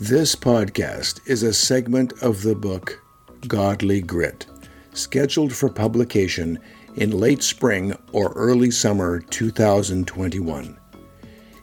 [0.00, 3.00] This podcast is a segment of the book
[3.46, 4.44] Godly Grit,
[4.92, 6.58] scheduled for publication
[6.96, 10.76] in late spring or early summer 2021.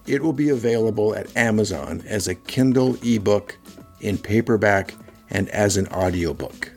[0.08, 3.58] It will be available at Amazon as a Kindle ebook,
[4.00, 4.94] in paperback,
[5.30, 6.72] and as an audiobook.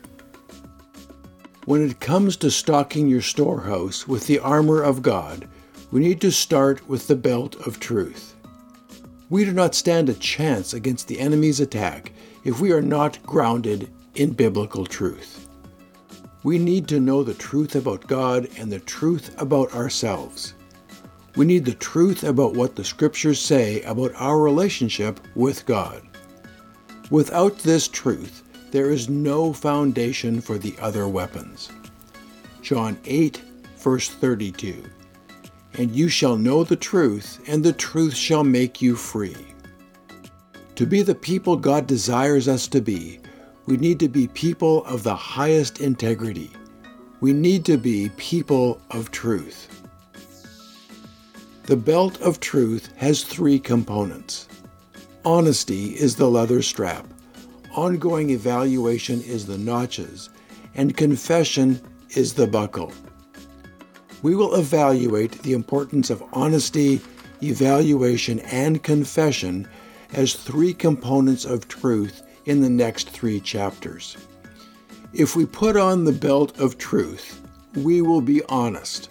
[1.63, 5.47] When it comes to stocking your storehouse with the armor of God,
[5.89, 8.34] we need to start with the belt of truth.
[9.29, 12.11] We do not stand a chance against the enemy's attack
[12.43, 15.49] if we are not grounded in biblical truth.
[16.43, 20.53] We need to know the truth about God and the truth about ourselves.
[21.35, 26.03] We need the truth about what the scriptures say about our relationship with God.
[27.09, 31.71] Without this truth, there is no foundation for the other weapons.
[32.61, 33.41] John 8,
[33.77, 34.83] verse 32.
[35.77, 39.35] And you shall know the truth, and the truth shall make you free.
[40.75, 43.19] To be the people God desires us to be,
[43.65, 46.51] we need to be people of the highest integrity.
[47.19, 49.67] We need to be people of truth.
[51.63, 54.47] The belt of truth has three components.
[55.25, 57.07] Honesty is the leather strap,
[57.71, 60.29] ongoing evaluation is the notches,
[60.75, 62.93] and confession is the buckle.
[64.25, 66.99] We will evaluate the importance of honesty,
[67.43, 69.67] evaluation, and confession
[70.13, 74.17] as three components of truth in the next three chapters.
[75.13, 77.39] If we put on the belt of truth,
[77.75, 79.09] we will be honest.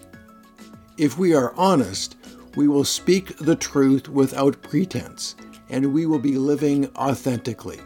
[0.99, 2.17] If we are honest,
[2.57, 5.37] we will speak the truth without pretense,
[5.71, 7.79] and we will be living authentically.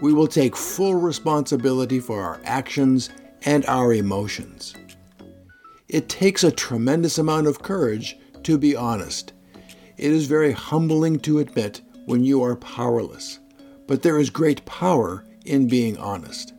[0.00, 3.10] We will take full responsibility for our actions
[3.44, 4.74] and our emotions.
[5.92, 9.32] It takes a tremendous amount of courage to be honest.
[9.96, 13.40] It is very humbling to admit when you are powerless,
[13.88, 16.54] but there is great power in being honest.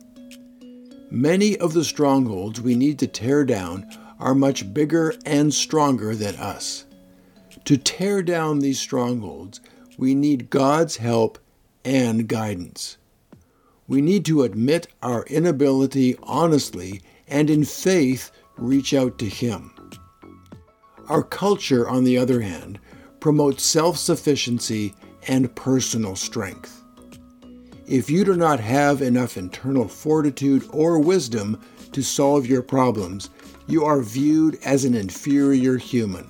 [1.10, 3.86] Many of the strongholds we need to tear down
[4.20, 6.84] are much bigger and stronger than us.
[7.64, 9.62] To tear down these strongholds,
[9.96, 11.38] we need God's help
[11.86, 12.98] and guidance.
[13.88, 19.72] We need to admit our inability honestly and in faith reach out to Him.
[21.08, 22.78] Our culture, on the other hand,
[23.20, 24.94] promotes self sufficiency
[25.28, 26.82] and personal strength.
[27.86, 31.60] If you do not have enough internal fortitude or wisdom
[31.92, 33.30] to solve your problems,
[33.66, 36.28] you are viewed as an inferior human.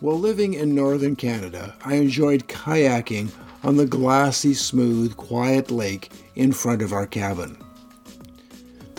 [0.00, 3.30] While living in northern Canada, I enjoyed kayaking
[3.62, 7.56] on the glassy, smooth, quiet lake in front of our cabin.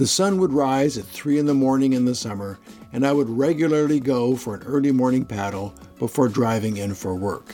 [0.02, 2.58] The sun would rise at 3 in the morning in the summer,
[2.92, 7.54] and I would regularly go for an early morning paddle before driving in for work.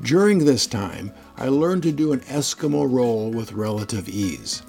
[0.00, 4.62] During this time, I learned to do an Eskimo roll with relative ease.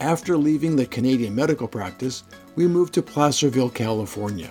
[0.00, 2.24] After leaving the Canadian medical practice,
[2.56, 4.50] we moved to Placerville, California.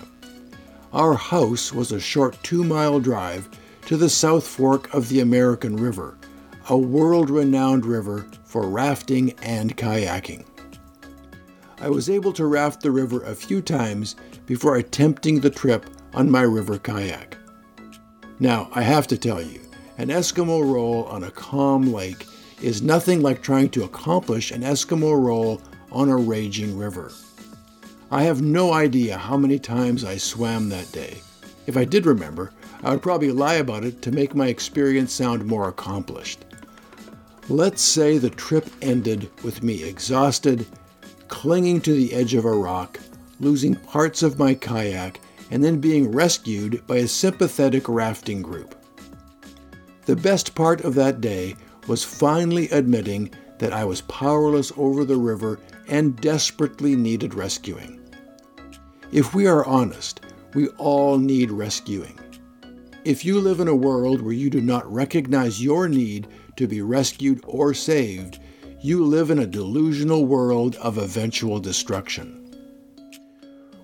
[0.94, 3.50] Our house was a short two mile drive
[3.88, 6.16] to the South Fork of the American River,
[6.70, 10.46] a world renowned river for rafting and kayaking.
[11.82, 14.14] I was able to raft the river a few times
[14.46, 15.84] before attempting the trip
[16.14, 17.36] on my river kayak.
[18.38, 19.60] Now, I have to tell you,
[19.98, 22.24] an Eskimo roll on a calm lake
[22.60, 25.60] is nothing like trying to accomplish an Eskimo roll
[25.90, 27.10] on a raging river.
[28.12, 31.20] I have no idea how many times I swam that day.
[31.66, 32.52] If I did remember,
[32.84, 36.44] I would probably lie about it to make my experience sound more accomplished.
[37.48, 40.64] Let's say the trip ended with me exhausted,
[41.32, 43.00] clinging to the edge of a rock,
[43.40, 45.18] losing parts of my kayak,
[45.50, 48.74] and then being rescued by a sympathetic rafting group.
[50.04, 51.56] The best part of that day
[51.88, 57.98] was finally admitting that I was powerless over the river and desperately needed rescuing.
[59.10, 60.20] If we are honest,
[60.52, 62.18] we all need rescuing.
[63.04, 66.82] If you live in a world where you do not recognize your need to be
[66.82, 68.38] rescued or saved,
[68.84, 72.38] you live in a delusional world of eventual destruction.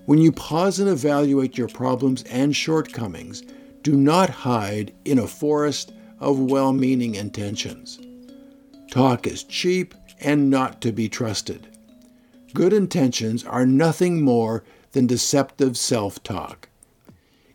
[0.06, 3.44] When you pause and evaluate your problems and shortcomings,
[3.82, 8.00] do not hide in a forest of well meaning intentions.
[8.90, 11.68] Talk is cheap and not to be trusted.
[12.52, 16.68] Good intentions are nothing more than deceptive self talk.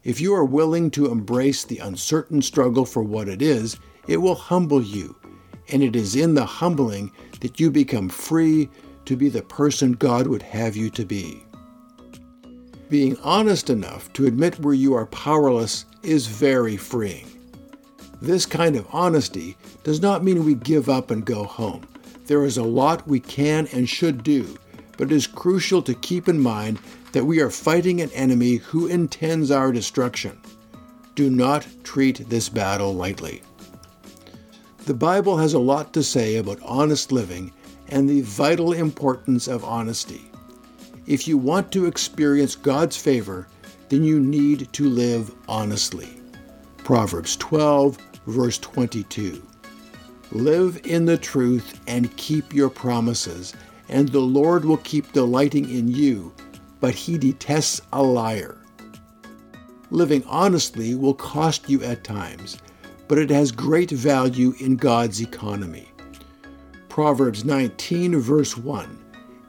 [0.06, 4.36] If you are willing to embrace the uncertain struggle for what it is, it will
[4.36, 5.18] humble you.
[5.70, 7.12] And it is in the humbling
[7.42, 8.70] that you become free
[9.06, 11.44] to be the person God would have you to be.
[12.90, 17.28] Being honest enough to admit where you are powerless is very freeing.
[18.22, 21.88] This kind of honesty does not mean we give up and go home.
[22.26, 24.58] There is a lot we can and should do,
[24.98, 26.80] but it is crucial to keep in mind
[27.12, 30.40] that we are fighting an enemy who intends our destruction.
[31.16, 33.42] Do not treat this battle lightly.
[34.86, 37.54] The Bible has a lot to say about honest living
[37.88, 40.30] and the vital importance of honesty.
[41.08, 43.48] If you want to experience God's favor,
[43.88, 46.10] then you need to live honestly.
[46.80, 47.98] Proverbs 12,
[48.28, 49.42] verse 22.
[50.34, 53.54] Live in the truth and keep your promises,
[53.88, 56.34] and the Lord will keep delighting in you,
[56.82, 58.58] but he detests a liar.
[59.92, 62.58] Living honestly will cost you at times,
[63.08, 65.90] but it has great value in God's economy.
[66.90, 68.98] Proverbs 19, verse 1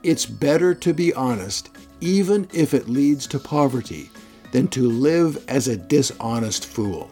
[0.03, 1.71] It's better to be honest,
[2.01, 4.11] even if it leads to poverty,
[4.53, 7.11] than to live as a dishonest fool.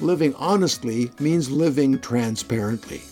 [0.00, 3.02] Living honestly means living transparently.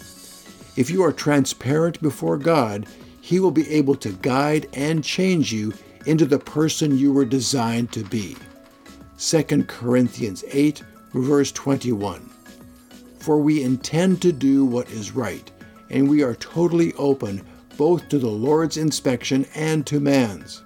[0.76, 2.86] If you are transparent before God,
[3.20, 5.72] He will be able to guide and change you
[6.06, 8.36] into the person you were designed to be.
[9.19, 12.20] 2 Corinthians 8, verse 21.
[13.18, 15.50] For we intend to do what is right,
[15.90, 17.44] and we are totally open
[17.76, 20.62] both to the Lord's inspection and to man's.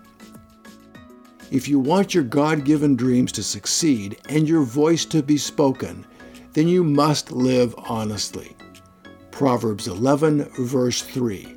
[1.51, 6.05] If you want your God given dreams to succeed and your voice to be spoken,
[6.53, 8.57] then you must live honestly.
[9.31, 11.57] Proverbs 11, verse 3.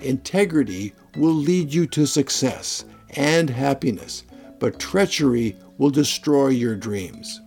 [0.00, 4.24] Integrity will lead you to success and happiness,
[4.58, 7.40] but treachery will destroy your dreams.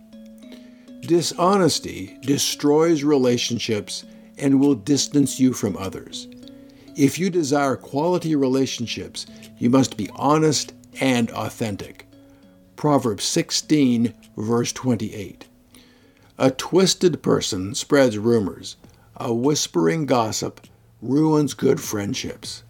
[1.02, 4.04] Dishonesty destroys relationships
[4.38, 6.28] and will distance you from others.
[6.96, 9.26] If you desire quality relationships,
[9.58, 12.06] you must be honest and authentic.
[12.76, 15.48] Proverbs 16, verse 28.
[16.38, 18.76] A twisted person spreads rumors.
[19.16, 20.66] A whispering gossip
[21.00, 22.62] ruins good friendships.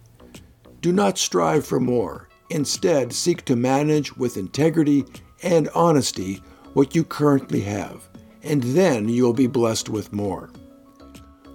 [0.81, 2.29] Do not strive for more.
[2.49, 5.05] Instead, seek to manage with integrity
[5.43, 6.41] and honesty
[6.73, 8.09] what you currently have,
[8.43, 10.49] and then you will be blessed with more.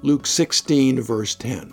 [0.02, 1.72] Luke 16, verse 10.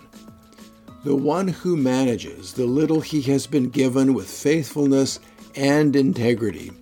[1.04, 5.20] The one who manages the little he has been given with faithfulness
[5.54, 6.72] and integrity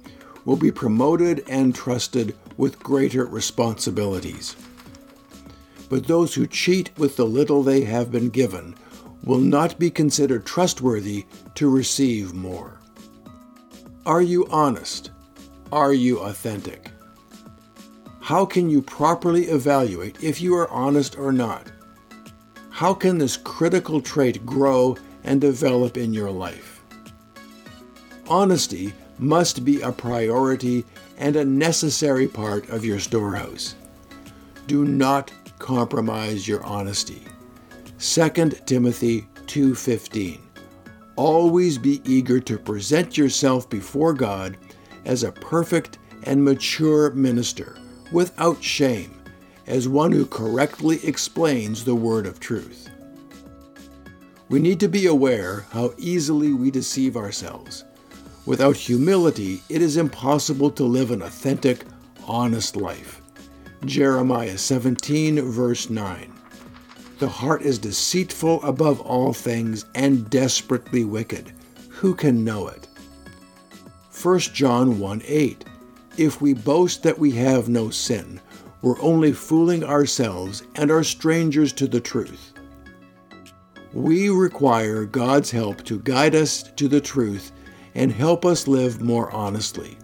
[0.44, 4.56] will be promoted and trusted with greater responsibilities.
[5.88, 8.74] But those who cheat with the little they have been given
[9.24, 12.80] will not be considered trustworthy to receive more.
[14.06, 15.10] Are you honest?
[15.72, 16.90] Are you authentic?
[18.24, 21.70] How can you properly evaluate if you are honest or not?
[22.70, 26.82] How can this critical trait grow and develop in your life?
[28.26, 30.86] Honesty must be a priority
[31.18, 33.74] and a necessary part of your storehouse.
[34.68, 37.24] Do not compromise your honesty.
[37.98, 40.38] 2 Timothy 2:15
[41.16, 44.56] Always be eager to present yourself before God
[45.04, 47.76] as a perfect and mature minister,
[48.14, 49.22] without shame,
[49.66, 52.88] as one who correctly explains the word of truth.
[54.48, 57.84] We need to be aware how easily we deceive ourselves
[58.46, 61.84] Without humility, it is impossible to live an authentic,
[62.26, 63.22] honest life.
[63.86, 66.30] Jeremiah 17, verse 9.
[67.20, 71.52] The heart is deceitful above all things and desperately wicked.
[71.88, 72.86] Who can know it?
[74.22, 75.64] 1 John 1 8.
[76.16, 78.40] If we boast that we have no sin,
[78.82, 82.52] we're only fooling ourselves and are strangers to the truth.
[83.92, 87.50] We require God's help to guide us to the truth
[87.96, 89.96] and help us live more honestly.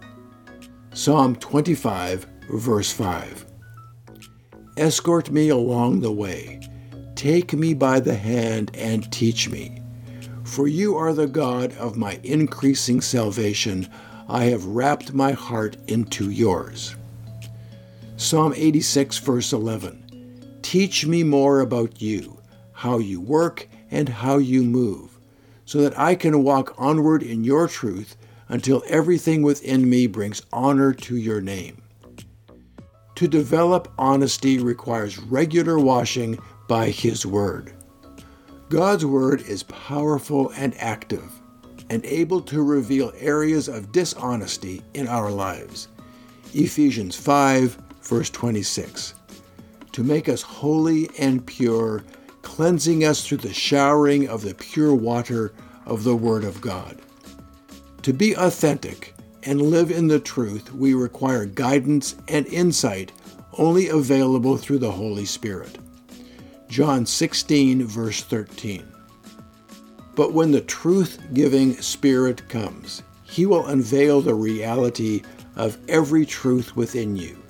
[0.94, 3.46] Psalm 25, verse 5.
[4.76, 6.60] Escort me along the way.
[7.14, 9.80] Take me by the hand and teach me.
[10.42, 13.88] For you are the God of my increasing salvation.
[14.30, 16.94] I have wrapped my heart into yours.
[18.16, 20.60] Psalm 86, verse 11.
[20.62, 22.38] Teach me more about you,
[22.72, 25.18] how you work and how you move
[25.64, 28.16] so that I can walk onward in your truth
[28.48, 31.82] until everything within me brings honor to your name.
[33.16, 37.72] To develop honesty requires regular washing by His Word.
[38.68, 41.39] God's Word is powerful and active
[41.90, 45.88] and able to reveal areas of dishonesty in our lives.
[46.54, 49.14] Ephesians 5, verse 26.
[49.92, 52.04] To make us holy and pure
[52.42, 55.52] cleansing us through the showering of the pure water
[55.84, 57.00] of the Word of God.
[58.02, 63.12] To be authentic and live in the truth, we require guidance and insight
[63.58, 65.76] only available through the Holy Spirit.
[66.68, 68.86] John 16, verse 13.
[70.20, 75.22] But when the truth giving Spirit comes, he will unveil the reality
[75.56, 77.42] of every truth within you.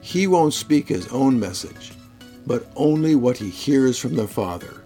[0.00, 1.92] He won't speak his own message,
[2.46, 4.82] but only what he hears from the Father,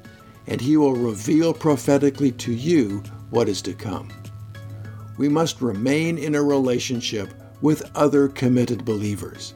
[0.48, 4.08] and he will reveal prophetically to you what is to come.
[5.16, 7.32] We must remain in a relationship
[7.62, 9.54] with other committed believers.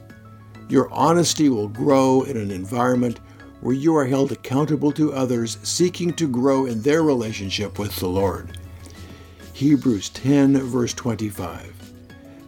[0.69, 3.19] Your honesty will grow in an environment
[3.61, 8.07] where you are held accountable to others seeking to grow in their relationship with the
[8.07, 8.57] Lord.
[9.53, 11.93] Hebrews 10, verse 25.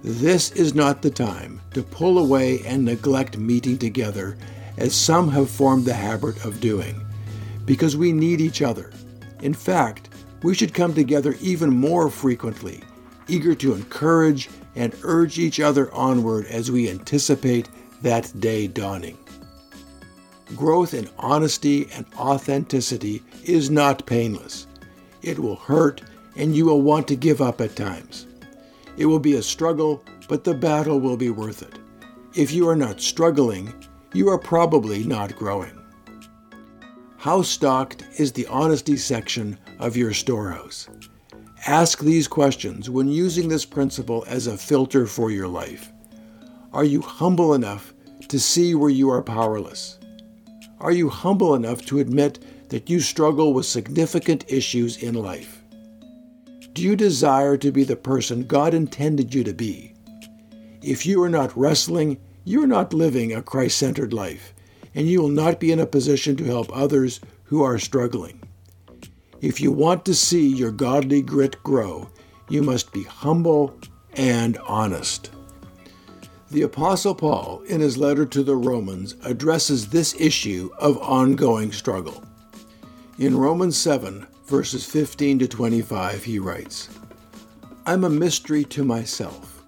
[0.03, 4.36] This is not the time to pull away and neglect meeting together,
[4.77, 7.00] as some have formed the habit of doing,
[7.65, 8.91] because we need each other.
[9.41, 10.10] In fact,
[10.41, 12.82] we should come together even more frequently,
[13.27, 17.70] eager to encourage and urge each other onward as we anticipate
[18.01, 19.17] that day dawning.
[20.56, 24.68] Growth in honesty and authenticity is not painless.
[25.22, 26.02] It will hurt,
[26.36, 28.28] and you will want to give up at times.
[28.98, 31.80] It will be a struggle, but the battle will be worth it.
[32.36, 33.74] If you are not struggling,
[34.14, 35.80] you are probably not growing.
[37.18, 40.90] How stocked is the honesty section of your storehouse?
[41.66, 45.92] Ask these questions when using this principle as a filter for your life.
[46.74, 47.94] Are you humble enough
[48.28, 50.00] to see where you are powerless?
[50.84, 55.63] Are you humble enough to admit that you struggle with significant issues in life?
[56.74, 59.94] Do you desire to be the person God intended you to be?
[60.82, 64.54] If you are not wrestling, you are not living a Christ centered life,
[64.94, 68.42] and you will not be in a position to help others who are struggling.
[69.40, 72.10] If you want to see your godly grit grow,
[72.50, 73.74] you must be humble
[74.18, 75.30] and honest.
[76.54, 82.24] The Apostle Paul, in his letter to the Romans, addresses this issue of ongoing struggle.
[83.18, 86.90] In Romans 7, verses 15 to 25, he writes
[87.88, 89.64] I'm a mystery to myself,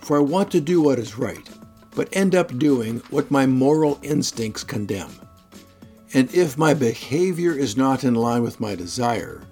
[0.00, 1.46] for I want to do what is right,
[1.94, 5.12] but end up doing what my moral instincts condemn.
[6.14, 9.42] And if my behavior is not in line with my desire,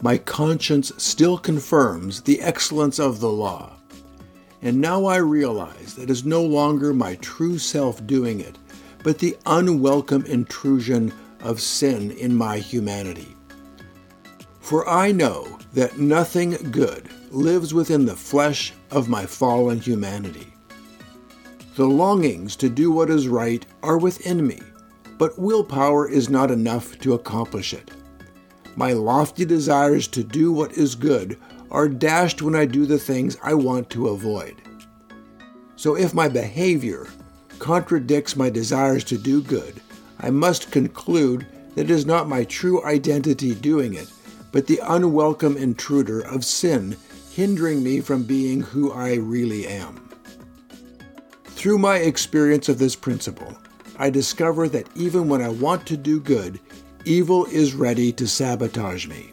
[0.00, 3.79] my conscience still confirms the excellence of the law.
[4.62, 8.58] And now I realize that it is no longer my true self doing it,
[9.02, 13.36] but the unwelcome intrusion of sin in my humanity.
[14.60, 20.52] For I know that nothing good lives within the flesh of my fallen humanity.
[21.76, 24.60] The longings to do what is right are within me
[25.20, 27.90] but willpower is not enough to accomplish it.
[28.74, 31.36] My lofty desires to do what is good
[31.70, 34.56] are dashed when I do the things I want to avoid.
[35.76, 37.06] So if my behavior
[37.58, 39.80] contradicts my desires to do good,
[40.18, 44.10] I must conclude that it is not my true identity doing it,
[44.52, 46.96] but the unwelcome intruder of sin
[47.32, 50.08] hindering me from being who I really am.
[51.44, 53.56] Through my experience of this principle,
[53.98, 56.58] I discover that even when I want to do good,
[57.04, 59.32] evil is ready to sabotage me.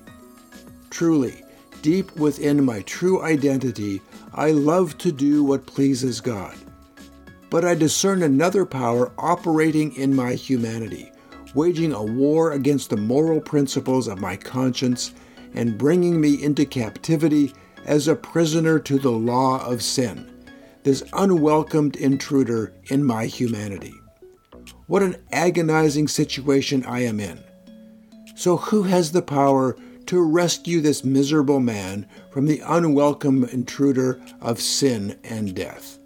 [0.89, 1.44] Truly,
[1.81, 4.01] deep within my true identity,
[4.34, 6.55] I love to do what pleases God.
[7.50, 11.12] But I discern another power operating in my humanity,
[11.53, 15.13] waging a war against the moral principles of my conscience
[15.53, 17.53] and bringing me into captivity
[17.86, 20.29] as a prisoner to the law of sin,
[20.84, 23.93] this unwelcomed intruder in my humanity.
[24.88, 27.43] What an agonizing situation I am in.
[28.36, 29.75] So, who has the power
[30.07, 35.99] to rescue this miserable man from the unwelcome intruder of sin and death?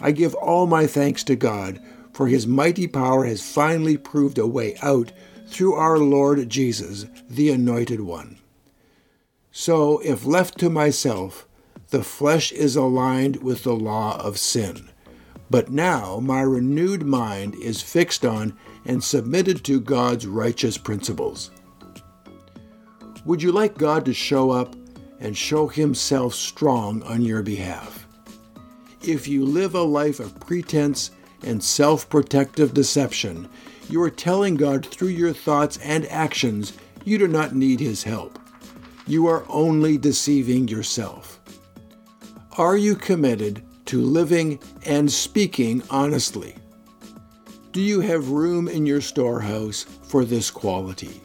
[0.00, 1.80] I give all my thanks to God,
[2.12, 5.12] for his mighty power has finally proved a way out
[5.46, 8.38] through our Lord Jesus, the Anointed One.
[9.52, 11.46] So, if left to myself,
[11.90, 14.90] the flesh is aligned with the law of sin.
[15.48, 21.50] But now my renewed mind is fixed on and submitted to God's righteous principles.
[23.26, 24.76] Would you like God to show up
[25.18, 28.06] and show Himself strong on your behalf?
[29.02, 31.10] If you live a life of pretense
[31.42, 33.48] and self protective deception,
[33.90, 38.38] you are telling God through your thoughts and actions you do not need His help.
[39.08, 41.40] You are only deceiving yourself.
[42.56, 46.54] Are you committed to living and speaking honestly?
[47.72, 51.22] Do you have room in your storehouse for this quality?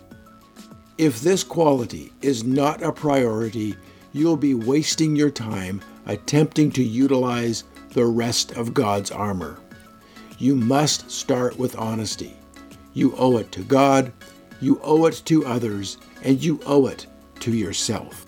[0.98, 3.75] If this quality is not a priority,
[4.13, 9.57] you'll be wasting your time attempting to utilize the rest of God's armor.
[10.38, 12.36] you must start with honesty.
[12.93, 14.12] You owe it to God,
[14.60, 17.05] you owe it to others, and you owe it
[17.41, 18.25] to yourself.